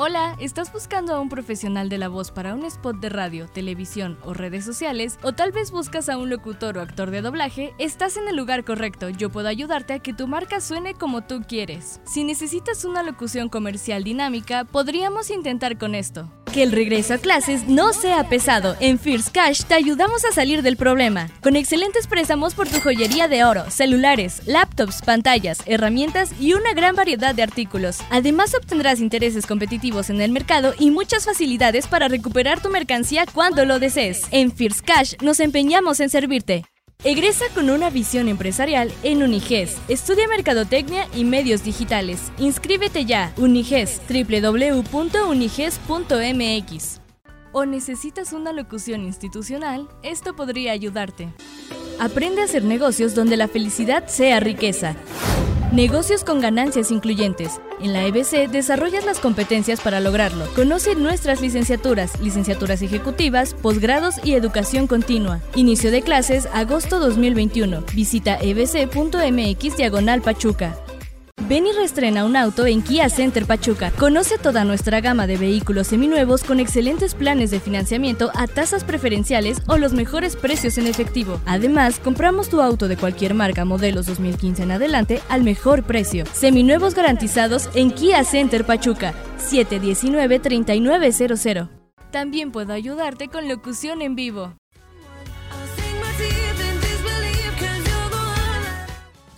Hola, 0.00 0.36
¿estás 0.38 0.72
buscando 0.72 1.12
a 1.12 1.18
un 1.18 1.28
profesional 1.28 1.88
de 1.88 1.98
la 1.98 2.08
voz 2.08 2.30
para 2.30 2.54
un 2.54 2.64
spot 2.64 3.00
de 3.00 3.08
radio, 3.08 3.48
televisión 3.48 4.16
o 4.22 4.32
redes 4.32 4.64
sociales? 4.64 5.18
¿O 5.24 5.32
tal 5.32 5.50
vez 5.50 5.72
buscas 5.72 6.08
a 6.08 6.16
un 6.16 6.30
locutor 6.30 6.78
o 6.78 6.82
actor 6.82 7.10
de 7.10 7.20
doblaje? 7.20 7.74
Estás 7.78 8.16
en 8.16 8.28
el 8.28 8.36
lugar 8.36 8.64
correcto, 8.64 9.08
yo 9.08 9.28
puedo 9.28 9.48
ayudarte 9.48 9.94
a 9.94 9.98
que 9.98 10.14
tu 10.14 10.28
marca 10.28 10.60
suene 10.60 10.94
como 10.94 11.22
tú 11.22 11.42
quieres. 11.42 12.00
Si 12.04 12.22
necesitas 12.22 12.84
una 12.84 13.02
locución 13.02 13.48
comercial 13.48 14.04
dinámica, 14.04 14.62
podríamos 14.62 15.30
intentar 15.30 15.78
con 15.78 15.96
esto. 15.96 16.30
Que 16.52 16.62
el 16.62 16.72
regreso 16.72 17.14
a 17.14 17.18
clases 17.18 17.68
no 17.68 17.92
sea 17.92 18.28
pesado. 18.28 18.76
En 18.80 18.98
First 18.98 19.30
Cash 19.32 19.64
te 19.64 19.74
ayudamos 19.74 20.24
a 20.24 20.32
salir 20.32 20.62
del 20.62 20.76
problema. 20.76 21.28
Con 21.42 21.56
excelentes 21.56 22.06
préstamos 22.06 22.54
por 22.54 22.68
tu 22.68 22.80
joyería 22.80 23.28
de 23.28 23.44
oro, 23.44 23.70
celulares, 23.70 24.42
laptops, 24.46 25.02
pantallas, 25.02 25.58
herramientas 25.66 26.30
y 26.40 26.54
una 26.54 26.72
gran 26.72 26.96
variedad 26.96 27.34
de 27.34 27.42
artículos. 27.42 27.98
Además 28.10 28.54
obtendrás 28.54 29.00
intereses 29.00 29.46
competitivos 29.46 30.10
en 30.10 30.20
el 30.20 30.32
mercado 30.32 30.74
y 30.78 30.90
muchas 30.90 31.26
facilidades 31.26 31.86
para 31.86 32.08
recuperar 32.08 32.62
tu 32.62 32.70
mercancía 32.70 33.24
cuando 33.32 33.64
lo 33.64 33.78
desees. 33.78 34.22
En 34.30 34.50
First 34.50 34.80
Cash 34.80 35.14
nos 35.22 35.40
empeñamos 35.40 36.00
en 36.00 36.08
servirte. 36.08 36.64
Egresa 37.04 37.44
con 37.54 37.70
una 37.70 37.90
visión 37.90 38.26
empresarial 38.26 38.92
en 39.04 39.22
Uniges. 39.22 39.78
Estudia 39.86 40.26
Mercadotecnia 40.26 41.06
y 41.14 41.22
Medios 41.22 41.62
Digitales. 41.62 42.32
Inscríbete 42.38 43.04
ya. 43.04 43.32
Uniges, 43.36 44.02
www.uniges.mx. 44.08 47.00
¿O 47.52 47.66
necesitas 47.66 48.32
una 48.32 48.52
locución 48.52 49.02
institucional? 49.02 49.88
Esto 50.02 50.34
podría 50.34 50.72
ayudarte. 50.72 51.28
Aprende 52.00 52.42
a 52.42 52.46
hacer 52.46 52.64
negocios 52.64 53.14
donde 53.14 53.36
la 53.36 53.46
felicidad 53.46 54.08
sea 54.08 54.40
riqueza. 54.40 54.96
Negocios 55.72 56.24
con 56.24 56.40
ganancias 56.40 56.90
incluyentes. 56.90 57.60
En 57.78 57.92
la 57.92 58.02
EBC 58.06 58.48
desarrollas 58.50 59.04
las 59.04 59.20
competencias 59.20 59.82
para 59.82 60.00
lograrlo. 60.00 60.46
Conoce 60.54 60.94
nuestras 60.94 61.42
licenciaturas, 61.42 62.18
licenciaturas 62.20 62.80
ejecutivas, 62.80 63.52
posgrados 63.52 64.14
y 64.24 64.32
educación 64.32 64.86
continua. 64.86 65.40
Inicio 65.54 65.90
de 65.90 66.00
clases 66.00 66.48
agosto 66.54 66.98
2021. 66.98 67.82
Visita 67.92 68.38
ebc.mx 68.40 69.76
diagonal 69.76 70.22
Pachuca. 70.22 70.74
Ven 71.48 71.66
y 71.66 71.72
restrena 71.72 72.24
un 72.26 72.36
auto 72.36 72.66
en 72.66 72.82
Kia 72.82 73.08
Center 73.08 73.46
Pachuca. 73.46 73.90
Conoce 73.92 74.36
toda 74.36 74.64
nuestra 74.64 75.00
gama 75.00 75.26
de 75.26 75.38
vehículos 75.38 75.86
seminuevos 75.86 76.44
con 76.44 76.60
excelentes 76.60 77.14
planes 77.14 77.50
de 77.50 77.58
financiamiento 77.58 78.30
a 78.34 78.46
tasas 78.46 78.84
preferenciales 78.84 79.62
o 79.66 79.78
los 79.78 79.94
mejores 79.94 80.36
precios 80.36 80.76
en 80.76 80.86
efectivo. 80.86 81.40
Además, 81.46 82.00
compramos 82.00 82.50
tu 82.50 82.60
auto 82.60 82.86
de 82.86 82.98
cualquier 82.98 83.32
marca 83.32 83.64
modelos 83.64 84.04
2015 84.04 84.64
en 84.64 84.72
adelante 84.72 85.22
al 85.30 85.42
mejor 85.42 85.84
precio. 85.84 86.26
Seminuevos 86.34 86.94
garantizados 86.94 87.70
en 87.74 87.92
Kia 87.92 88.24
Center 88.24 88.66
Pachuca 88.66 89.14
719-3900. 89.38 91.70
También 92.10 92.52
puedo 92.52 92.74
ayudarte 92.74 93.28
con 93.28 93.48
locución 93.48 94.02
en 94.02 94.16
vivo. 94.16 94.52